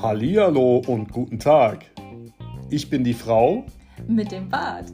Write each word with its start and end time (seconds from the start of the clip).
Hallihallo 0.00 0.82
und 0.86 1.12
guten 1.12 1.38
Tag. 1.38 1.84
Ich 2.70 2.90
bin 2.90 3.04
die 3.04 3.14
Frau, 3.14 3.64
Mit 4.06 4.32
dem 4.32 4.48
Bart. 4.48 4.86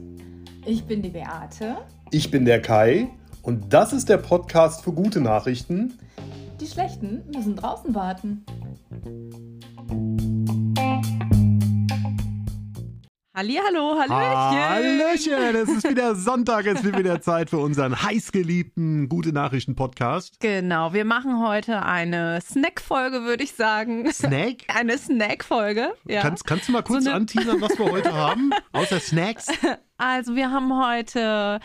Ich 0.65 0.85
bin 0.85 1.01
die 1.01 1.09
Beate. 1.09 1.77
ich 2.11 2.31
bin 2.31 2.45
der 2.45 2.61
Kai 2.61 3.09
und 3.41 3.73
das 3.73 3.93
ist 3.93 4.09
der 4.09 4.17
Podcast 4.17 4.83
für 4.83 4.93
gute 4.93 5.19
Nachrichten. 5.21 5.97
Die 6.61 6.67
Schlechten 6.67 7.23
müssen 7.33 7.55
draußen 7.55 7.93
warten. 7.93 8.45
Hallihallo, 13.35 13.97
Hallöchen. 13.97 14.69
Hallöchen, 14.69 15.55
es 15.55 15.67
ist 15.69 15.89
wieder 15.89 16.13
Sonntag, 16.13 16.67
es 16.67 16.83
wird 16.83 16.99
wieder 16.99 17.19
Zeit 17.19 17.49
für 17.49 17.57
unseren 17.57 17.99
heißgeliebten 17.99 19.09
Gute 19.09 19.33
Nachrichten 19.33 19.73
Podcast. 19.75 20.39
Genau, 20.39 20.93
wir 20.93 21.03
machen 21.03 21.39
heute 21.43 21.81
eine 21.83 22.39
Snack-Folge, 22.41 23.23
würde 23.23 23.43
ich 23.43 23.53
sagen. 23.53 24.07
Snack? 24.13 24.57
Eine 24.67 24.99
Snack-Folge. 24.99 25.93
Ja. 26.07 26.21
Kannst, 26.21 26.45
kannst 26.45 26.67
du 26.67 26.73
mal 26.73 26.83
kurz 26.83 27.05
So 27.05 27.09
eine- 27.09 27.21
anteasern, 27.21 27.59
was 27.59 27.75
wir 27.79 27.91
heute 27.91 28.13
haben? 28.13 28.51
Außer 28.71 28.99
Snacks? 28.99 29.47
Also, 29.97 30.35
wir 30.35 30.51
haben 30.51 30.71
heute 30.85 31.59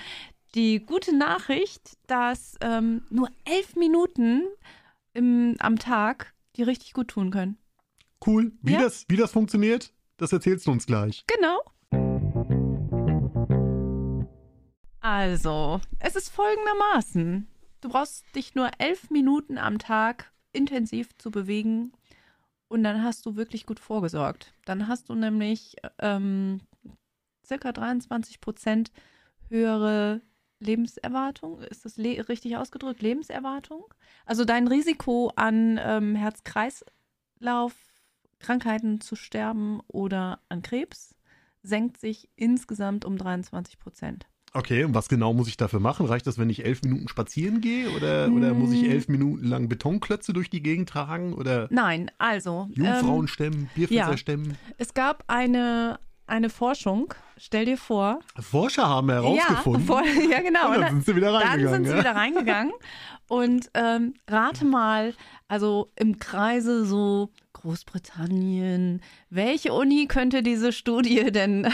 die 0.54 0.80
gute 0.80 1.14
Nachricht, 1.14 1.98
dass 2.06 2.54
ähm, 2.62 3.02
nur 3.10 3.28
elf 3.44 3.76
Minuten 3.76 4.44
im, 5.12 5.54
am 5.58 5.78
Tag 5.78 6.32
die 6.56 6.62
richtig 6.62 6.94
gut 6.94 7.08
tun 7.08 7.30
können. 7.30 7.58
Cool. 8.26 8.52
Wie, 8.62 8.72
Ja. 8.72 8.80
das, 8.80 9.04
wie 9.08 9.16
das 9.16 9.32
funktioniert, 9.32 9.92
das 10.18 10.32
erzählst 10.32 10.66
du 10.66 10.72
uns 10.72 10.86
gleich. 10.86 11.24
Genau. 11.26 11.60
Also, 15.00 15.80
es 16.00 16.16
ist 16.16 16.28
folgendermaßen. 16.28 17.46
Du 17.80 17.88
brauchst 17.88 18.24
dich 18.34 18.54
nur 18.54 18.70
elf 18.78 19.10
Minuten 19.10 19.56
am 19.56 19.78
Tag 19.78 20.32
intensiv 20.52 21.16
zu 21.16 21.30
bewegen 21.30 21.92
und 22.68 22.82
dann 22.82 23.02
hast 23.02 23.24
du 23.24 23.36
wirklich 23.36 23.64
gut 23.64 23.80
vorgesorgt. 23.80 24.52
Dann 24.64 24.88
hast 24.88 25.08
du 25.08 25.14
nämlich 25.14 25.76
ähm, 25.98 26.60
circa 27.46 27.72
23 27.72 28.40
Prozent 28.40 28.90
höhere 29.48 30.20
Lebenserwartung. 30.60 31.60
Ist 31.62 31.84
das 31.84 31.96
le 31.96 32.28
richtig 32.28 32.56
ausgedrückt? 32.56 33.00
Lebenserwartung? 33.00 33.86
Also 34.26 34.44
dein 34.44 34.66
Risiko 34.66 35.32
an 35.36 35.80
ähm, 35.82 36.16
Herz-Kreislauf 36.16 37.74
Krankheiten 38.40 39.00
zu 39.00 39.16
sterben 39.16 39.80
oder 39.88 40.40
an 40.48 40.62
Krebs 40.62 41.14
senkt 41.62 41.98
sich 41.98 42.28
insgesamt 42.36 43.04
um 43.04 43.18
23 43.18 43.78
Prozent. 43.78 44.26
Okay, 44.54 44.84
und 44.84 44.94
was 44.94 45.08
genau 45.10 45.34
muss 45.34 45.46
ich 45.48 45.58
dafür 45.58 45.78
machen? 45.80 46.06
Reicht 46.06 46.26
das, 46.26 46.38
wenn 46.38 46.48
ich 46.48 46.64
elf 46.64 46.80
Minuten 46.82 47.06
spazieren 47.08 47.60
gehe? 47.60 47.90
Oder, 47.90 48.30
oder 48.32 48.54
muss 48.54 48.72
ich 48.72 48.82
Mm. 48.82 48.90
elf 48.90 49.08
Minuten 49.08 49.44
lang 49.44 49.68
Betonklötze 49.68 50.32
durch 50.32 50.48
die 50.48 50.62
Gegend 50.62 50.88
tragen? 50.88 51.34
Oder 51.34 51.68
Nein, 51.70 52.10
also 52.16 52.68
Jungfrauen 52.72 53.20
ähm, 53.24 53.28
stemmen, 53.28 53.70
Bierfässer 53.74 54.10
ja. 54.12 54.16
stemmen? 54.16 54.56
es 54.78 54.94
gab 54.94 55.24
eine, 55.26 55.98
eine 56.26 56.48
Forschung, 56.48 57.12
stell 57.36 57.66
dir 57.66 57.76
vor. 57.76 58.20
Forscher 58.40 58.88
haben 58.88 59.10
herausgefunden. 59.10 59.82
Ja, 59.82 59.86
vor, 59.86 60.02
ja 60.30 60.40
genau. 60.40 60.68
Und 60.74 60.80
dann 60.80 60.90
sind 60.94 61.04
sie 61.04 61.16
wieder 61.16 61.32
dann 61.32 61.42
reingegangen. 61.42 61.84
sind 61.84 61.92
sie 61.92 61.98
wieder 61.98 62.14
reingegangen. 62.16 62.72
Und 63.28 63.70
ähm, 63.74 64.14
rate 64.26 64.64
mal, 64.64 65.12
also 65.48 65.90
im 65.96 66.18
Kreise 66.18 66.84
so 66.84 67.30
Großbritannien, 67.54 69.02
welche 69.30 69.72
Uni 69.72 70.06
könnte 70.06 70.42
diese 70.42 70.72
Studie 70.72 71.24
denn 71.32 71.66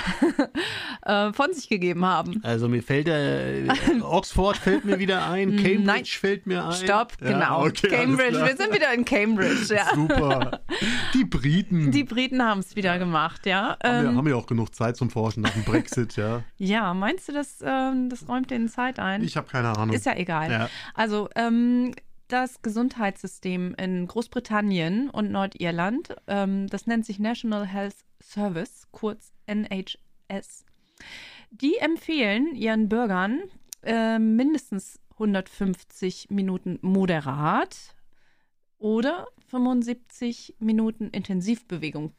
äh, 1.02 1.32
von 1.32 1.52
sich 1.52 1.68
gegeben 1.68 2.04
haben? 2.04 2.40
Also 2.42 2.68
mir 2.68 2.82
fällt 2.82 3.06
der 3.08 3.74
Oxford 4.02 4.56
fällt 4.56 4.84
mir 4.84 4.98
wieder 4.98 5.28
ein, 5.28 5.56
Cambridge 5.56 5.82
Nein. 5.82 6.04
fällt 6.06 6.46
mir 6.46 6.64
ein. 6.64 6.72
Stopp, 6.72 7.14
Ja, 7.20 7.32
genau. 7.32 7.66
okay, 7.66 7.88
Cambridge, 7.88 8.38
wir 8.38 8.56
sind 8.56 8.72
wieder 8.72 8.94
in 8.94 9.04
Cambridge, 9.04 9.74
ja. 9.74 9.94
Super. 9.94 10.60
Die 11.12 11.24
Briten 11.24 11.90
Die 11.90 12.04
Briten 12.04 12.42
haben 12.42 12.60
es 12.60 12.76
wieder 12.76 12.98
gemacht, 12.98 13.44
ja. 13.44 13.76
haben, 13.82 14.06
Ähm, 14.06 14.16
haben 14.16 14.28
ja 14.28 14.36
auch 14.36 14.46
genug 14.46 14.74
Zeit 14.74 14.96
zum 14.96 15.10
Forschen 15.10 15.42
nach 15.42 15.50
dem 15.50 15.64
Brexit, 15.64 16.16
ja. 16.16 16.42
ja, 16.56 16.94
meinst 16.94 17.28
du, 17.28 17.32
das, 17.32 17.58
ähm, 17.62 18.08
das 18.08 18.26
räumt 18.28 18.50
denen 18.50 18.68
Zeit 18.68 18.98
ein? 18.98 19.22
Ich 19.22 19.36
habe 19.36 19.48
keine 19.48 19.76
Ahnung. 19.76 19.94
Ist 19.94 20.06
ja 20.06 20.16
egal. 20.16 20.50
Ja. 20.50 20.70
Also, 20.94 21.28
ähm, 21.34 21.92
das 22.28 22.62
Gesundheitssystem 22.62 23.74
in 23.78 24.06
Großbritannien 24.06 25.10
und 25.10 25.30
Nordirland, 25.30 26.16
ähm, 26.26 26.66
das 26.68 26.86
nennt 26.86 27.04
sich 27.06 27.18
National 27.18 27.66
Health 27.66 27.96
Service, 28.22 28.86
kurz 28.90 29.32
NHS. 29.46 30.64
Die 31.50 31.76
empfehlen 31.76 32.54
ihren 32.54 32.88
Bürgern 32.88 33.42
äh, 33.82 34.18
mindestens 34.18 35.00
150 35.12 36.30
Minuten 36.30 36.78
moderat 36.82 37.94
oder 38.78 39.28
75 39.48 40.56
Minuten 40.58 41.10
Intensivbewegung 41.10 42.12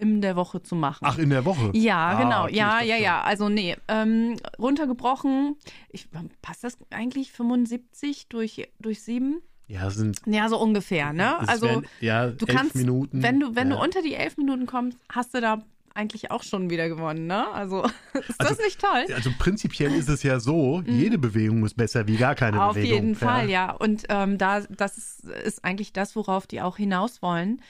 in 0.00 0.20
der 0.22 0.34
Woche 0.36 0.62
zu 0.62 0.74
machen. 0.74 1.04
Ach, 1.06 1.18
in 1.18 1.30
der 1.30 1.44
Woche? 1.44 1.70
Ja, 1.74 2.08
Ah, 2.10 2.22
genau. 2.22 2.44
okay, 2.44 2.56
ja, 2.56 2.80
ja, 2.82 2.96
ja. 2.96 3.20
Also 3.22 3.48
nee, 3.48 3.76
ähm, 3.88 4.36
runtergebrochen. 4.58 5.56
Ich, 5.90 6.08
passt 6.42 6.64
das 6.64 6.76
eigentlich 6.90 7.32
75 7.32 8.28
durch, 8.28 8.68
durch 8.78 9.02
7? 9.02 9.32
schon. 9.32 9.42
Ja, 9.66 9.88
sind 9.90 10.20
Ja, 10.26 10.48
so 10.48 10.58
ungefähr, 10.60 11.12
ne? 11.12 11.38
Also 11.48 11.66
wären, 11.66 11.86
ja, 12.00 12.26
du 12.28 12.44
elf 12.46 12.56
kannst, 12.56 12.74
Minuten. 12.74 13.22
wenn 13.22 13.38
du, 13.38 13.54
wenn 13.54 13.70
ja. 13.70 13.76
du 13.76 13.82
unter 13.82 14.02
die 14.02 14.14
11 14.16 14.36
Minuten 14.38 14.66
kommst, 14.66 14.98
hast 15.08 15.32
du 15.32 15.40
da 15.40 15.62
eigentlich 15.94 16.30
auch 16.32 16.42
schon 16.42 16.70
wieder 16.70 16.88
gewonnen, 16.88 17.26
ne? 17.28 17.46
Also 17.52 17.84
ist 18.14 18.40
Also, 18.40 18.54
das 18.54 18.58
nicht 18.58 18.80
toll? 18.80 19.04
Also 19.14 19.30
prinzipiell 19.38 19.92
ist 19.94 20.08
es 20.08 20.22
ja 20.24 20.40
so, 20.40 20.82
jede 20.86 21.18
Bewegung 21.18 21.64
ist 21.64 21.76
besser 21.76 22.06
wie 22.08 22.16
gar 22.16 22.34
keine 22.34 22.56
Mhm. 22.56 22.62
Auf 22.62 22.74
Bewegung. 22.74 22.94
jeden 22.96 23.14
Fall, 23.14 23.48
ja. 23.48 23.70
Und 23.72 24.04
ähm, 24.08 24.38
da, 24.38 24.60
das 24.62 24.98
ist, 24.98 25.24
ist 25.24 25.64
eigentlich 25.64 25.92
das, 25.92 26.16
worauf 26.16 26.46
die 26.48 26.60
auch 26.62 26.76
hinaus 26.76 27.22
wollen. 27.22 27.60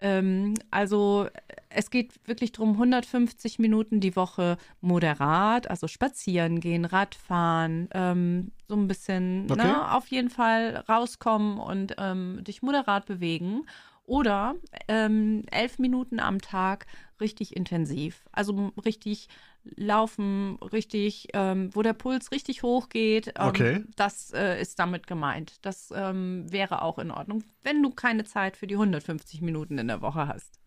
Ähm, 0.00 0.54
also 0.70 1.28
es 1.70 1.90
geht 1.90 2.12
wirklich 2.26 2.52
darum, 2.52 2.72
150 2.72 3.58
Minuten 3.58 4.00
die 4.00 4.16
Woche 4.16 4.56
moderat, 4.80 5.68
also 5.68 5.88
spazieren 5.88 6.60
gehen, 6.60 6.84
Radfahren, 6.84 7.88
ähm, 7.92 8.52
so 8.68 8.76
ein 8.76 8.88
bisschen, 8.88 9.50
Okay. 9.50 9.66
ne, 9.66 9.94
auf 9.94 10.06
jeden 10.08 10.30
Fall 10.30 10.84
rauskommen 10.88 11.58
und 11.58 11.94
ähm, 11.98 12.42
dich 12.44 12.62
moderat 12.62 13.06
bewegen. 13.06 13.66
Oder 14.08 14.54
ähm, 14.88 15.42
elf 15.50 15.78
Minuten 15.78 16.18
am 16.18 16.40
Tag 16.40 16.86
richtig 17.20 17.54
intensiv. 17.54 18.24
Also 18.32 18.72
richtig 18.82 19.28
laufen, 19.76 20.56
richtig, 20.72 21.28
ähm, 21.34 21.68
wo 21.74 21.82
der 21.82 21.92
Puls 21.92 22.32
richtig 22.32 22.62
hoch 22.62 22.88
geht. 22.88 23.28
Ähm, 23.28 23.48
Okay. 23.48 23.84
Das 23.96 24.32
äh, 24.32 24.58
ist 24.62 24.78
damit 24.78 25.06
gemeint. 25.06 25.56
Das 25.60 25.92
ähm, 25.94 26.50
wäre 26.50 26.80
auch 26.80 26.98
in 26.98 27.10
Ordnung, 27.10 27.44
wenn 27.62 27.82
du 27.82 27.90
keine 27.90 28.24
Zeit 28.24 28.56
für 28.56 28.66
die 28.66 28.76
150 28.76 29.42
Minuten 29.42 29.76
in 29.76 29.88
der 29.88 30.00
Woche 30.00 30.26
hast. 30.26 30.58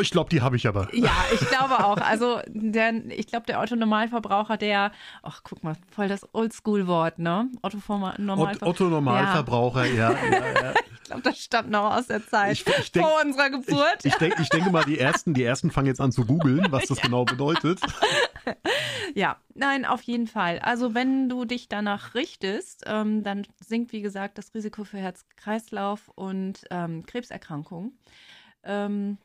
Ich 0.00 0.10
glaube, 0.10 0.30
die 0.30 0.40
habe 0.42 0.56
ich 0.56 0.66
aber. 0.66 0.88
Ja, 0.94 1.10
ich 1.32 1.40
glaube 1.48 1.84
auch. 1.84 1.96
Also 1.98 2.40
der, 2.46 2.94
ich 3.10 3.26
glaube, 3.26 3.46
der 3.46 3.60
Otto-Normalverbraucher, 3.60 4.56
der, 4.56 4.92
ach 5.22 5.40
guck 5.44 5.62
mal, 5.64 5.74
voll 5.90 6.08
das 6.08 6.26
Oldschool-Wort, 6.34 7.18
ne? 7.18 7.48
Ott- 7.62 7.74
Otto-Normalverbraucher. 7.74 8.66
Otto 8.66 8.84
Normalverbraucher, 8.88 9.84
ja. 9.86 10.10
ja, 10.12 10.30
ja. 10.62 10.74
Ich 10.94 11.04
glaube, 11.10 11.22
das 11.22 11.38
stammt 11.38 11.70
noch 11.70 11.96
aus 11.96 12.06
der 12.08 12.26
Zeit 12.26 12.52
Ich- 12.52 12.66
ich 12.66 12.92
denk- 12.92 13.06
vor 13.06 13.20
unserer 13.24 13.48
Geburt. 13.50 13.98
Ich, 14.02 14.12
ich, 14.12 14.14
denk, 14.16 14.38
ich 14.40 14.48
denke 14.50 14.70
mal, 14.70 14.84
die 14.84 14.98
ersten, 14.98 15.32
die 15.34 15.42
ersten 15.44 15.70
fangen 15.70 15.86
jetzt 15.86 16.00
an 16.00 16.12
zu 16.12 16.24
googeln, 16.26 16.66
was 16.70 16.86
das 16.86 17.00
genau 17.02 17.24
bedeutet. 17.24 17.80
Ja, 19.14 19.36
nein, 19.54 19.84
auf 19.84 20.02
jeden 20.02 20.26
Fall. 20.26 20.58
Also 20.60 20.94
wenn 20.94 21.28
du 21.28 21.44
dich 21.44 21.68
danach 21.68 22.14
richtest, 22.14 22.84
ähm, 22.86 23.22
dann 23.22 23.46
sinkt, 23.60 23.92
wie 23.92 24.00
gesagt, 24.00 24.38
das 24.38 24.54
Risiko 24.54 24.84
für 24.84 24.98
Herz-Kreislauf 24.98 26.08
und 26.14 26.64
ähm, 26.70 27.04
Krebserkrankungen. 27.06 27.98
Ähm, 28.64 29.18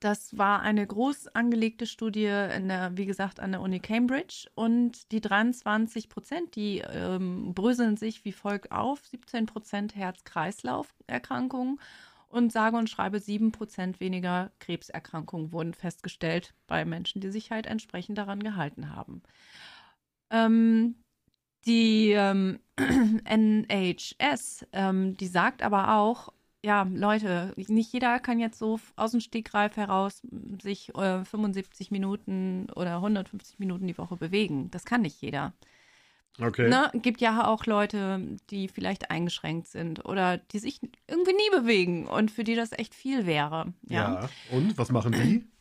das 0.00 0.36
war 0.36 0.60
eine 0.60 0.86
groß 0.86 1.28
angelegte 1.28 1.86
Studie, 1.86 2.26
in 2.26 2.68
der, 2.68 2.96
wie 2.96 3.06
gesagt, 3.06 3.40
an 3.40 3.52
der 3.52 3.60
Uni 3.62 3.80
Cambridge. 3.80 4.48
Und 4.54 5.10
die 5.10 5.20
23 5.20 6.08
Prozent, 6.08 6.54
die 6.54 6.78
ähm, 6.78 7.54
bröseln 7.54 7.96
sich 7.96 8.24
wie 8.24 8.32
folgt 8.32 8.72
auf. 8.72 9.06
17 9.06 9.46
Prozent 9.46 9.96
Herz-Kreislauf-Erkrankungen 9.96 11.80
und 12.28 12.52
sage 12.52 12.76
und 12.76 12.90
schreibe 12.90 13.20
7 13.20 13.52
Prozent 13.52 14.00
weniger 14.00 14.50
Krebserkrankungen 14.58 15.52
wurden 15.52 15.72
festgestellt 15.72 16.54
bei 16.66 16.84
Menschen, 16.84 17.20
die 17.20 17.30
sich 17.30 17.50
halt 17.50 17.66
entsprechend 17.66 18.18
daran 18.18 18.42
gehalten 18.42 18.94
haben. 18.94 19.22
Ähm, 20.30 20.96
die 21.64 22.10
ähm, 22.12 22.60
NHS, 23.24 24.66
ähm, 24.72 25.16
die 25.16 25.26
sagt 25.26 25.62
aber 25.62 25.96
auch, 25.96 26.32
ja, 26.66 26.82
Leute, 26.92 27.54
nicht 27.68 27.92
jeder 27.92 28.18
kann 28.18 28.40
jetzt 28.40 28.58
so 28.58 28.80
aus 28.96 29.12
dem 29.12 29.20
Stegreif 29.20 29.76
heraus 29.76 30.20
sich 30.60 30.92
äh, 30.96 31.24
75 31.24 31.92
Minuten 31.92 32.66
oder 32.74 32.96
150 32.96 33.60
Minuten 33.60 33.86
die 33.86 33.96
Woche 33.96 34.16
bewegen. 34.16 34.68
Das 34.72 34.84
kann 34.84 35.02
nicht 35.02 35.22
jeder. 35.22 35.52
Okay. 36.40 36.68
Ne? 36.68 36.90
Gibt 36.94 37.20
ja 37.20 37.46
auch 37.46 37.66
Leute, 37.66 38.36
die 38.50 38.66
vielleicht 38.66 39.12
eingeschränkt 39.12 39.68
sind 39.68 40.04
oder 40.04 40.38
die 40.38 40.58
sich 40.58 40.80
irgendwie 41.06 41.34
nie 41.34 41.50
bewegen 41.60 42.08
und 42.08 42.32
für 42.32 42.42
die 42.42 42.56
das 42.56 42.72
echt 42.72 42.96
viel 42.96 43.26
wäre. 43.26 43.72
Ja. 43.88 44.22
Ja. 44.22 44.28
Und 44.50 44.76
was 44.76 44.90
machen 44.90 45.12
die? 45.12 45.44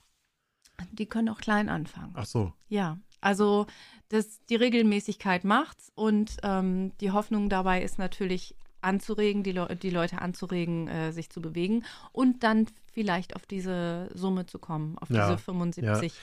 Die 0.92 1.06
können 1.06 1.30
auch 1.30 1.38
klein 1.38 1.70
anfangen. 1.70 2.12
Ach 2.16 2.26
so. 2.26 2.52
Ja, 2.68 3.00
also 3.22 3.66
das, 4.10 4.44
die 4.48 4.58
Regelmäßigkeit 4.58 5.46
macht's 5.46 5.90
und 5.96 6.36
ähm, 6.44 6.92
die 7.00 7.12
Hoffnung 7.12 7.48
dabei 7.48 7.82
ist 7.82 7.98
natürlich 7.98 8.58
anzuregen, 8.86 9.44
die, 9.44 9.52
Le 9.52 9.76
die 9.76 9.90
Leute 9.90 10.22
anzuregen, 10.22 10.88
äh, 10.88 11.12
sich 11.12 11.30
zu 11.30 11.42
bewegen 11.42 11.84
und 12.12 12.44
dann 12.44 12.68
vielleicht 12.94 13.36
auf 13.36 13.46
diese 13.46 14.10
Summe 14.14 14.46
zu 14.46 14.58
kommen, 14.58 14.98
auf 14.98 15.10
Ja, 15.10 15.30
diese 15.30 15.38
75 15.38 16.14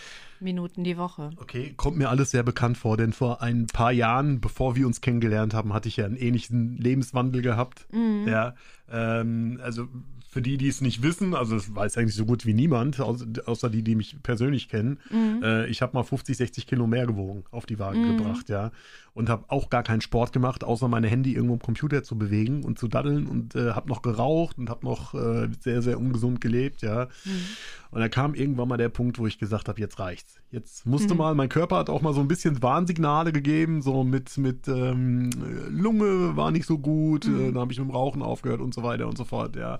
Minuten 0.40 0.84
die 0.84 0.96
Woche. 0.96 1.30
Okay, 1.36 1.74
kommt 1.76 1.98
mir 1.98 2.08
alles 2.08 2.30
sehr 2.30 2.42
bekannt 2.42 2.78
vor, 2.78 2.96
denn 2.96 3.12
vor 3.12 3.42
ein 3.42 3.66
paar 3.66 3.92
Jahren, 3.92 4.40
bevor 4.40 4.74
wir 4.74 4.86
uns 4.86 5.02
kennengelernt 5.02 5.52
haben, 5.52 5.74
hatte 5.74 5.88
ich 5.88 5.98
ja 5.98 6.06
einen 6.06 6.16
ähnlichen 6.16 6.78
Lebenswandel 6.78 7.42
gehabt. 7.42 7.86
Mhm. 7.92 8.26
Ja, 8.26 8.54
ähm, 8.90 9.60
also 9.62 9.86
für 10.32 10.40
die, 10.40 10.56
die 10.56 10.68
es 10.68 10.80
nicht 10.80 11.02
wissen, 11.02 11.34
also 11.34 11.56
das 11.56 11.74
weiß 11.76 11.98
eigentlich 11.98 12.14
so 12.14 12.24
gut 12.24 12.46
wie 12.46 12.54
niemand, 12.54 12.98
außer, 13.00 13.68
die, 13.68 13.82
die 13.82 13.94
mich 13.94 14.16
persönlich 14.22 14.70
kennen. 14.70 14.98
Mhm. 15.10 15.42
Äh, 15.42 15.66
ich 15.66 15.82
habe 15.82 15.92
mal 15.92 16.04
50, 16.04 16.38
60 16.38 16.66
Kilo 16.66 16.86
mehr 16.86 17.06
gewogen, 17.06 17.44
auf 17.50 17.66
die 17.66 17.78
Waage 17.78 17.98
Mhm. 17.98 18.16
gebracht, 18.16 18.48
ja. 18.48 18.70
Und 19.12 19.28
habe 19.28 19.44
auch 19.48 19.68
gar 19.68 19.82
keinen 19.82 20.00
Sport 20.00 20.32
gemacht, 20.32 20.64
außer 20.64 20.88
meine 20.88 21.06
Handy 21.06 21.34
irgendwo 21.34 21.52
am 21.52 21.60
Computer 21.60 22.02
zu 22.02 22.16
bewegen 22.16 22.64
und 22.64 22.78
zu 22.78 22.88
daddeln 22.88 23.26
und 23.26 23.54
äh, 23.54 23.72
habe 23.72 23.90
noch 23.90 24.00
geraucht 24.00 24.56
und 24.56 24.70
habe 24.70 24.86
noch 24.86 25.12
äh, 25.12 25.50
sehr, 25.60 25.82
sehr 25.82 25.98
ungesund 26.00 26.40
gelebt, 26.40 26.80
ja. 26.80 27.08
Mhm. 27.26 27.30
Und 27.90 28.00
da 28.00 28.08
kam 28.08 28.34
irgendwann 28.34 28.68
mal 28.68 28.78
der 28.78 28.88
Punkt, 28.88 29.18
wo 29.18 29.26
ich 29.26 29.38
gesagt 29.38 29.68
habe, 29.68 29.78
jetzt 29.78 29.98
reicht's. 29.98 30.36
Jetzt 30.50 30.86
musste 30.86 31.12
Mhm. 31.12 31.18
mal, 31.18 31.34
mein 31.34 31.50
Körper 31.50 31.76
hat 31.76 31.90
auch 31.90 32.00
mal 32.00 32.14
so 32.14 32.22
ein 32.22 32.28
bisschen 32.28 32.62
Warnsignale 32.62 33.32
gegeben, 33.32 33.82
so 33.82 34.02
mit, 34.02 34.38
mit 34.38 34.66
ähm, 34.66 35.28
Lunge 35.68 36.34
war 36.38 36.50
nicht 36.50 36.64
so 36.66 36.78
gut, 36.78 37.26
Mhm. 37.26 37.34
äh, 37.40 37.52
dann 37.52 37.58
habe 37.60 37.72
ich 37.72 37.78
mit 37.78 37.86
dem 37.88 37.94
Rauchen 37.94 38.22
aufgehört 38.22 38.62
und 38.62 38.72
so 38.72 38.82
weiter 38.82 39.06
und 39.08 39.18
so 39.18 39.24
fort, 39.24 39.56
ja. 39.56 39.78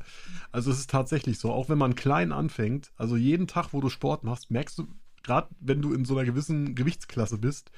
Also 0.50 0.70
es 0.70 0.78
ist 0.78 0.90
tatsächlich 0.90 1.38
so, 1.38 1.52
auch 1.52 1.68
wenn 1.68 1.78
man 1.78 1.94
klein 1.94 2.32
anfängt, 2.32 2.92
also 2.96 3.16
jeden 3.16 3.46
Tag, 3.46 3.72
wo 3.72 3.80
du 3.80 3.88
Sport 3.88 4.24
machst, 4.24 4.50
merkst 4.50 4.78
du, 4.78 4.88
gerade 5.22 5.48
wenn 5.60 5.80
du 5.82 5.92
in 5.92 6.04
so 6.04 6.16
einer 6.16 6.24
gewissen 6.24 6.74
Gewichtsklasse 6.74 7.38
bist, 7.38 7.70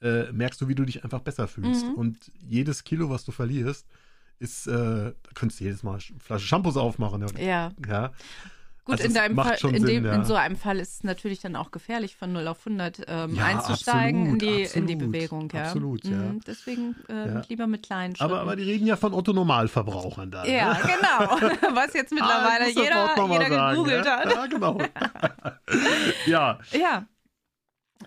äh, 0.00 0.30
merkst 0.32 0.60
du, 0.60 0.68
wie 0.68 0.74
du 0.74 0.84
dich 0.84 1.04
einfach 1.04 1.20
besser 1.20 1.48
fühlst. 1.48 1.86
Mhm. 1.86 1.94
Und 1.94 2.32
jedes 2.38 2.84
Kilo, 2.84 3.10
was 3.10 3.24
du 3.24 3.32
verlierst, 3.32 3.86
ist, 4.38 4.66
äh, 4.66 4.72
da 4.72 5.30
könntest 5.34 5.60
du 5.60 5.64
jedes 5.64 5.82
Mal 5.82 5.94
eine 5.94 6.20
Flasche 6.20 6.46
Shampoos 6.46 6.76
aufmachen. 6.76 7.22
Ja. 7.22 7.28
Ja, 7.38 7.72
ja. 7.88 8.12
Gut, 8.84 8.92
Also 8.94 9.04
in 9.06 9.14
deinem 9.14 9.36
Fall, 9.36 9.56
in, 9.62 9.74
Sinn, 9.74 9.86
dem, 9.86 10.04
ja. 10.04 10.14
in 10.14 10.24
so 10.24 10.34
einem 10.34 10.56
Fall 10.56 10.78
ist 10.78 10.92
es 10.94 11.04
natürlich 11.04 11.40
dann 11.40 11.56
auch 11.56 11.70
gefährlich, 11.70 12.16
von 12.16 12.32
0 12.32 12.48
auf 12.48 12.58
100 12.66 13.02
ähm, 13.08 13.34
Ja, 13.34 13.44
einzusteigen 13.46 14.26
in, 14.26 14.38
die, 14.38 14.64
absolut, 14.64 14.74
in 14.76 14.86
die 14.86 14.94
absolut, 14.94 15.12
Bewegung. 15.12 15.50
Ja. 15.52 15.62
absolut, 15.62 16.04
ja. 16.04 16.10
Mhm, 16.16 16.40
Deswegen 16.46 16.96
Ja. 17.08 17.42
lieber 17.48 17.66
mit 17.66 17.82
kleinen 17.84 18.14
Schritten. 18.16 18.32
Aber, 18.32 18.40
aber 18.42 18.56
die 18.56 18.64
reden 18.64 18.86
ja 18.86 18.96
von 18.96 19.14
Otto-Normalverbrauchern 19.14 20.30
da. 20.30 20.44
ja, 20.46 20.74
ne? 20.74 20.80
genau. 20.82 21.74
Was 21.74 21.94
jetzt 21.94 22.12
mittlerweile 22.12 22.64
Ah, 22.64 22.66
das 22.66 22.76
Wort 22.76 22.84
jeder, 22.84 23.44
jeder 23.44 23.48
sagen, 23.56 23.74
gegoogelt 23.76 24.06
ja? 24.06 24.18
hat. 24.18 24.34
Ja, 24.34 24.46
genau. 24.46 24.78
ja, 26.26 26.58
Ja. 26.72 27.06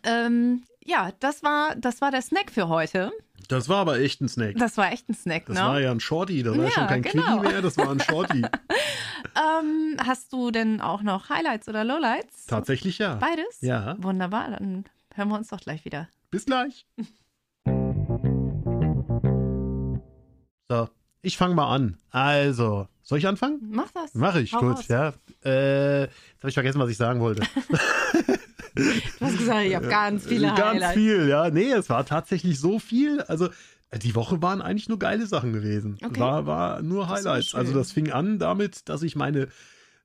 Ähm, 0.03 0.63
ja, 0.85 1.11
das 1.19 1.43
war, 1.43 1.75
das 1.75 2.01
war 2.01 2.11
der 2.11 2.21
Snack 2.21 2.51
für 2.51 2.67
heute. 2.69 3.11
Das 3.47 3.69
war 3.69 3.77
aber 3.77 3.99
echt 3.99 4.21
ein 4.21 4.27
Snack. 4.29 4.55
Das 4.57 4.77
war 4.77 4.91
echt 4.91 5.07
ein 5.09 5.13
Snack, 5.13 5.45
Das 5.45 5.55
ne? 5.55 5.61
war 5.61 5.79
ja 5.79 5.91
ein 5.91 5.99
Shorty, 5.99 6.43
das 6.43 6.57
war 6.57 6.65
Ja, 6.65 6.71
schon 6.71 6.87
kein 6.87 7.01
genau. 7.01 7.39
Quickie 7.39 7.51
mehr, 7.53 7.61
das 7.61 7.77
war 7.77 7.89
ein 7.89 7.99
Shorty. 7.99 8.41
ähm, 9.35 9.97
hast 10.05 10.31
du 10.33 10.51
denn 10.51 10.81
auch 10.81 11.01
noch 11.01 11.29
Highlights 11.29 11.67
oder 11.67 11.83
Lowlights? 11.83 12.45
Tatsächlich 12.47 12.97
ja. 12.97 13.15
Beides? 13.15 13.61
Ja. 13.61 13.95
Wunderbar, 13.99 14.51
dann 14.51 14.85
hören 15.15 15.29
wir 15.29 15.35
uns 15.35 15.47
doch 15.49 15.59
gleich 15.59 15.85
wieder. 15.85 16.07
Bis 16.31 16.45
gleich. 16.45 16.85
So, 20.69 20.89
ich 21.21 21.37
fange 21.37 21.55
mal 21.55 21.73
an. 21.73 21.97
Also, 22.09 22.87
soll 23.01 23.19
ich 23.19 23.27
anfangen? 23.27 23.59
Mach 23.71 23.89
das. 23.91 24.13
Mache 24.13 24.41
ich, 24.41 24.53
Hau 24.53 24.59
gut, 24.59 24.75
raus. 24.75 24.87
ja. 24.89 25.13
Äh, 25.45 26.01
jetzt 26.01 26.11
habe 26.41 26.49
ich 26.49 26.53
vergessen, 26.55 26.79
was 26.81 26.89
ich 26.89 26.97
sagen 26.97 27.21
wollte. 27.21 27.41
Du 28.77 29.25
hast 29.25 29.37
gesagt, 29.37 29.65
ich 29.65 29.75
habe 29.75 29.87
ganz 29.87 30.25
viele 30.25 30.47
Äh, 30.47 30.55
Ganz 30.55 30.61
Highlights. 30.81 30.93
viel, 30.93 31.27
ja. 31.27 31.49
Nee, 31.49 31.71
es 31.71 31.89
war 31.89 32.05
tatsächlich 32.05 32.59
so 32.59 32.79
viel. 32.79 33.21
Also, 33.21 33.49
äh, 33.89 33.99
die 33.99 34.15
Woche 34.15 34.41
waren 34.41 34.61
eigentlich 34.61 34.89
nur 34.89 34.99
geile 34.99 35.25
Sachen 35.27 35.53
gewesen. 35.53 35.97
Okay. 36.03 36.19
War, 36.19 36.45
war 36.45 36.81
nur 36.81 37.09
Highlights. 37.09 37.55
also, 37.55 37.73
das 37.73 37.91
fing 37.91 38.11
an 38.11 38.39
damit, 38.39 38.87
dass 38.89 39.01
ich 39.03 39.15
meine 39.15 39.47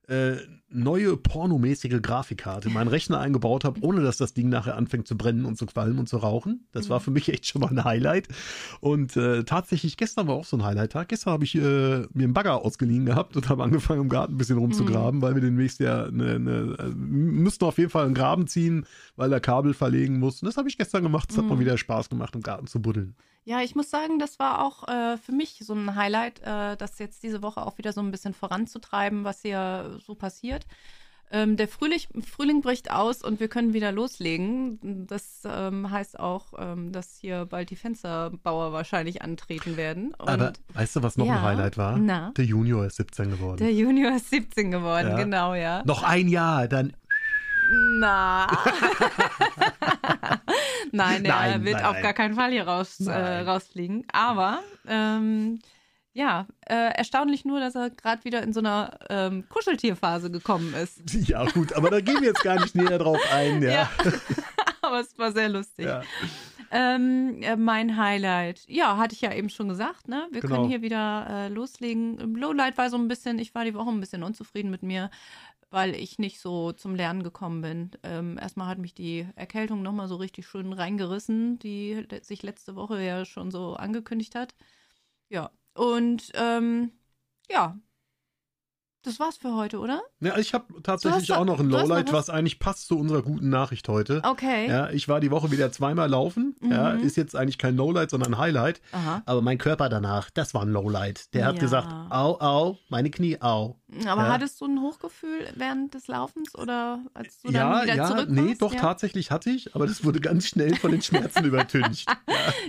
äh, 0.07 0.35
neue 0.69 1.15
pornomäßige 1.17 2.01
Grafikkarte 2.01 2.67
in 2.67 2.73
meinen 2.73 2.87
Rechner 2.87 3.19
eingebaut 3.19 3.63
habe, 3.63 3.79
ohne 3.81 4.01
dass 4.01 4.17
das 4.17 4.33
Ding 4.33 4.49
nachher 4.49 4.75
anfängt 4.75 5.07
zu 5.07 5.15
brennen 5.15 5.45
und 5.45 5.57
zu 5.57 5.65
qualmen 5.65 5.99
und 5.99 6.09
zu 6.09 6.17
rauchen. 6.17 6.67
Das 6.71 6.85
Mhm. 6.85 6.89
war 6.89 6.99
für 6.99 7.11
mich 7.11 7.29
echt 7.31 7.45
schon 7.45 7.61
mal 7.61 7.69
ein 7.69 7.83
Highlight. 7.83 8.27
Und 8.81 9.15
äh, 9.15 9.43
tatsächlich, 9.43 9.95
gestern 9.97 10.27
war 10.27 10.35
auch 10.35 10.45
so 10.45 10.57
ein 10.57 10.63
Highlight-Tag. 10.63 11.07
Gestern 11.09 11.33
habe 11.33 11.45
ich 11.45 11.55
äh, 11.55 11.59
mir 11.59 12.07
einen 12.23 12.33
Bagger 12.33 12.65
ausgeliehen 12.65 13.05
gehabt 13.05 13.37
und 13.37 13.47
habe 13.49 13.63
angefangen, 13.63 14.01
im 14.01 14.09
Garten 14.09 14.33
ein 14.33 14.37
bisschen 14.37 14.57
rumzugraben, 14.57 15.21
weil 15.21 15.35
wir 15.35 15.41
demnächst 15.41 15.79
ja 15.79 16.05
eine, 16.05 16.35
eine, 16.35 16.75
also, 16.77 16.95
müssten 16.97 17.63
auf 17.65 17.77
jeden 17.77 17.89
Fall 17.91 18.05
einen 18.05 18.15
Graben 18.15 18.47
ziehen, 18.47 18.85
weil 19.15 19.31
er 19.31 19.39
Kabel 19.39 19.73
verlegen 19.73 20.19
muss. 20.19 20.41
Und 20.41 20.47
das 20.47 20.57
habe 20.57 20.67
ich 20.67 20.77
gestern 20.77 21.03
gemacht. 21.03 21.29
Es 21.31 21.37
hat 21.37 21.45
Mhm. 21.45 21.51
mal 21.51 21.59
wieder 21.59 21.77
Spaß 21.77 22.09
gemacht, 22.09 22.35
im 22.35 22.41
Garten 22.41 22.67
zu 22.67 22.81
buddeln. 22.81 23.15
Ja, 23.45 23.61
ich 23.61 23.75
muss 23.75 23.89
sagen, 23.89 24.19
das 24.19 24.39
war 24.39 24.63
auch 24.63 24.87
äh, 24.87 25.17
für 25.17 25.33
mich 25.33 25.59
so 25.61 25.73
ein 25.73 25.95
Highlight, 25.95 26.39
äh, 26.45 26.77
das 26.77 26.97
jetzt 26.99 27.23
diese 27.23 27.41
Woche 27.43 27.65
auch 27.65 27.77
wieder 27.77 27.91
so 27.91 28.01
ein 28.01 28.09
bisschen 28.11 28.33
voranzutreiben, 28.33 29.23
was 29.25 29.41
hier 29.41 29.99
so 30.05 30.15
passiert. 30.15 30.65
Ähm, 31.29 31.57
der 31.57 31.67
Frühling, 31.67 31.99
Frühling 32.25 32.61
bricht 32.61 32.91
aus 32.91 33.23
und 33.23 33.39
wir 33.39 33.47
können 33.47 33.73
wieder 33.73 33.91
loslegen. 33.91 35.07
Das 35.07 35.41
ähm, 35.45 35.89
heißt 35.89 36.19
auch, 36.19 36.53
ähm, 36.57 36.91
dass 36.91 37.17
hier 37.17 37.45
bald 37.45 37.69
die 37.71 37.75
Fensterbauer 37.75 38.71
wahrscheinlich 38.71 39.23
antreten 39.23 39.75
werden. 39.75 40.13
Und 40.13 40.29
Aber 40.29 40.53
weißt 40.73 40.95
du, 40.97 41.03
was 41.03 41.17
noch 41.17 41.25
Ja, 41.25 41.37
ein 41.37 41.41
Highlight 41.41 41.77
war? 41.77 41.97
na? 41.97 42.31
Der 42.37 42.45
Junior 42.45 42.85
ist 42.85 42.97
17 42.97 43.31
geworden. 43.31 43.57
der 43.57 43.73
Junior 43.73 44.15
ist 44.15 44.29
17 44.29 44.69
geworden, 44.71 45.09
Ja. 45.09 45.15
genau, 45.17 45.53
ja. 45.55 45.81
noch 45.85 46.03
ein 46.03 46.27
Jahr, 46.27 46.67
dann 46.67 46.93
Na. 47.99 48.47
nein, 50.93 51.25
er 51.25 51.31
Nein, 51.49 51.65
wird 51.65 51.75
nein, 51.75 51.85
auf 51.85 51.93
nein. 51.93 52.03
gar 52.03 52.13
keinen 52.13 52.35
Fall 52.35 52.51
hier 52.51 52.67
raus, 52.67 52.99
äh, 53.01 53.11
rausfliegen. 53.41 54.05
Aber 54.13 54.59
ähm, 54.87 55.59
ja, 56.13 56.45
äh, 56.67 56.93
erstaunlich 56.95 57.43
nur, 57.43 57.59
dass 57.59 57.75
er 57.75 57.89
gerade 57.89 58.23
wieder 58.23 58.43
in 58.43 58.53
so 58.53 58.59
einer 58.59 58.97
ähm, 59.09 59.45
Kuscheltierphase 59.49 60.29
gekommen 60.31 60.73
ist. 60.75 61.01
Ja, 61.27 61.43
gut, 61.45 61.73
aber 61.73 61.89
da 61.89 61.99
gehen 62.01 62.21
wir 62.21 62.27
jetzt 62.29 62.43
gar 62.43 62.59
nicht 62.61 62.75
näher 62.75 62.99
drauf 62.99 63.19
ein, 63.33 63.61
ja. 63.61 63.69
Ja. 63.71 63.89
Aber 64.81 64.99
es 64.99 65.17
war 65.17 65.31
sehr 65.31 65.47
lustig. 65.47 65.85
Ja. 65.85 66.01
Ähm, 66.69 67.37
äh, 67.41 67.55
mein 67.55 67.95
Highlight, 67.97 68.63
ja, 68.67 68.97
hatte 68.97 69.13
ich 69.15 69.21
ja 69.21 69.31
eben 69.33 69.49
schon 69.49 69.69
gesagt, 69.69 70.07
ne? 70.09 70.27
Wir 70.31 70.41
Genau. 70.41 70.55
können 70.55 70.67
hier 70.67 70.81
wieder 70.81 71.25
äh, 71.29 71.47
loslegen. 71.47 72.17
Lowlight 72.35 72.77
war 72.77 72.89
so 72.89 72.97
ein 72.97 73.07
bisschen, 73.07 73.39
ich 73.39 73.55
war 73.55 73.63
die 73.63 73.73
Woche 73.75 73.89
ein 73.91 73.99
bisschen 74.01 74.23
unzufrieden 74.23 74.71
mit 74.71 74.83
mir, 74.83 75.09
weil 75.73 75.95
ich 75.95 76.19
nicht 76.19 76.39
so 76.39 76.71
zum 76.71 76.93
Lernen 76.93 77.23
gekommen 77.23 77.61
bin. 77.61 77.91
Ähm, 78.03 78.37
erstmal 78.37 78.67
hat 78.67 78.77
mich 78.77 78.93
die 78.93 79.27
Erkältung 79.35 79.81
nochmal 79.81 80.07
so 80.07 80.17
richtig 80.17 80.45
schön 80.47 80.71
reingerissen, 80.71 81.57
die 81.57 82.05
sich 82.21 82.43
letzte 82.43 82.75
Woche 82.75 83.01
ja 83.03 83.25
schon 83.25 83.49
so 83.49 83.73
angekündigt 83.73 84.35
hat. 84.35 84.53
Ja, 85.29 85.49
und 85.73 86.31
ähm, 86.35 86.91
ja, 87.49 87.75
das 89.01 89.19
war's 89.19 89.35
für 89.35 89.53
heute, 89.55 89.79
oder? 89.79 90.01
Ja, 90.21 90.37
ich 90.37 90.53
habe 90.53 90.81
tatsächlich 90.81 91.33
auch 91.33 91.43
noch 91.43 91.59
ein 91.59 91.67
noch 91.67 91.81
Lowlight, 91.81 92.07
was? 92.07 92.13
was 92.13 92.29
eigentlich 92.29 92.59
passt 92.59 92.87
zu 92.87 92.97
unserer 92.97 93.21
guten 93.21 93.49
Nachricht 93.49 93.89
heute. 93.89 94.21
Okay. 94.23 94.69
Ja, 94.69 94.91
ich 94.91 95.09
war 95.09 95.19
die 95.19 95.29
Woche 95.31 95.51
wieder 95.51 95.71
zweimal 95.73 96.07
laufen. 96.09 96.55
Ja, 96.61 96.93
Mhm. 96.93 96.99
ist 97.03 97.17
jetzt 97.17 97.35
eigentlich 97.35 97.57
kein 97.57 97.75
Lowlight, 97.75 98.11
sondern 98.11 98.35
ein 98.35 98.37
Highlight. 98.37 98.79
Aha. 98.93 99.23
Aber 99.25 99.41
mein 99.41 99.57
Körper 99.57 99.89
danach, 99.89 100.29
das 100.29 100.53
war 100.53 100.61
ein 100.61 100.69
Lowlight. 100.69 101.33
Der 101.33 101.45
hat 101.47 101.55
Ja. 101.55 101.59
gesagt, 101.61 101.89
au, 102.11 102.39
au, 102.39 102.77
meine 102.87 103.09
Knie, 103.11 103.41
au. 103.41 103.81
Aber 104.07 104.23
Ja. 104.23 104.33
hattest 104.33 104.59
du 104.61 104.65
ein 104.65 104.79
Hochgefühl 104.81 105.47
während 105.55 105.93
des 105.93 106.07
Laufens 106.07 106.55
oder 106.55 106.99
als 107.13 107.41
du 107.41 107.51
dann 107.51 107.55
Ja, 107.71 107.83
wieder 107.83 107.95
ja, 107.95 108.07
zurück 108.07 108.29
nee, 108.29 108.55
doch 108.59 108.73
ja? 108.73 108.79
tatsächlich 108.81 109.31
hatte 109.31 109.49
ich, 109.49 109.75
aber 109.75 109.85
das 109.87 110.03
wurde 110.03 110.19
ganz 110.19 110.47
schnell 110.47 110.75
von 110.75 110.91
den 110.91 111.01
Schmerzen 111.01 111.43
übertüncht. 111.45 112.07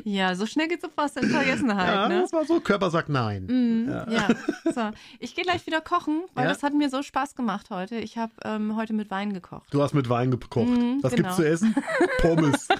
Ja, 0.05 0.35
so 0.35 0.47
schnell 0.47 0.69
geht's 0.69 0.83
so 0.83 0.89
fast 0.95 1.17
in 1.17 1.31
Vergessenheit, 1.31 1.95
ja, 1.95 2.09
ne? 2.09 2.21
das 2.23 2.33
war 2.33 2.45
so, 2.45 2.61
Körper 2.61 2.91
sagt 2.91 3.09
nein. 3.09 3.47
Mhm, 3.47 3.89
Ja. 4.11 4.29
So. 4.75 4.91
Ich 5.19 5.35
gehe 5.35 5.45
gleich 5.45 5.67
wieder 5.67 5.81
kochen, 5.81 6.23
weil 6.35 6.47
das 6.49 6.63
hat 6.63 6.75
mir 6.75 6.89
so 6.91 7.03
Spaß 7.03 7.35
gemacht 7.35 7.71
heute. 7.71 7.97
Ich 7.97 8.19
habe 8.19 8.33
ähm, 8.45 8.77
heute 8.77 8.93
mit 8.93 9.11
Wein 9.11 9.33
gekocht. 9.33 9.73
Du 9.73 9.83
hast 9.83 9.95
mit 9.95 10.09
Wein 10.09 10.31
gekocht. 10.31 10.69
Mhm, 10.69 10.99
Was 11.03 11.13
genau. 11.13 11.23
gibt's 11.29 11.37
zu 11.37 11.47
essen? 11.49 11.75
Pommes. 12.21 12.69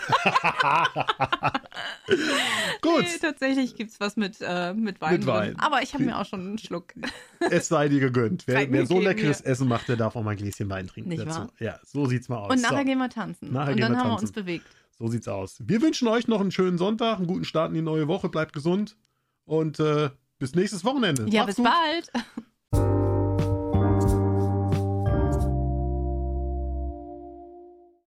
Gut, 2.83 3.03
Nee, 3.03 3.19
tatsächlich 3.21 3.75
gibt's 3.77 3.99
was 4.01 4.17
mit, 4.17 4.37
äh, 4.41 4.75
mit 4.75 5.01
Wein. 5.01 5.13
Mit 5.15 5.27
Wein. 5.27 5.49
Drin. 5.53 5.61
Aber 5.61 5.83
ich 5.83 5.95
habe 5.95 6.05
mir 6.05 6.19
auch 6.19 6.25
schon 6.27 6.41
einen 6.41 6.59
Schluck. 6.59 6.93
es 7.41 7.69
sei 7.69 7.89
dir 7.89 8.01
gegönnt. 8.01 8.34
Wer, 8.47 8.71
wer 8.73 8.87
so 8.87 9.01
leckeres 9.01 9.39
hier. 9.43 9.47
Essen 9.51 9.69
macht, 9.69 9.89
der 9.89 9.97
darf 9.97 10.17
auch 10.17 10.23
mal 10.23 10.33
ein 10.33 10.37
Gläschen 10.37 10.69
Wein 10.71 10.87
trinken. 10.87 11.11
Nicht 11.11 11.27
dazu. 11.27 11.41
wahr? 11.41 11.53
Ja, 11.61 11.79
so 11.85 12.07
sieht's 12.07 12.29
mal 12.29 12.39
aus. 12.39 12.51
Und 12.53 12.63
nachher 12.63 12.79
so, 12.79 12.85
gehen 12.85 12.99
wir 12.99 13.09
tanzen. 13.09 13.53
Nachher 13.53 13.73
Und 13.73 13.81
dann 13.81 13.93
wir 13.93 13.99
haben 13.99 14.11
wir 14.11 14.19
uns 14.21 14.33
bewegt. 14.33 14.67
so 14.99 15.09
sieht's 15.09 15.29
aus. 15.29 15.59
Wir 15.65 15.81
wünschen 15.83 16.09
euch 16.09 16.29
noch 16.29 16.41
einen 16.41 16.51
schönen 16.51 16.79
Sonntag, 16.79 17.19
einen 17.19 17.27
guten 17.27 17.45
Start 17.45 17.69
in 17.69 17.75
die 17.75 17.83
neue 17.83 18.09
Woche. 18.09 18.29
Bleibt 18.29 18.53
gesund 18.53 18.97
und 19.45 19.79
äh, 19.81 20.11
bis 20.39 20.55
nächstes 20.55 20.85
Wochenende. 20.85 21.27
Ja, 21.29 21.43
Macht's 21.43 21.57
bis 21.57 21.65
gut. 21.65 21.73
bald. 22.13 22.25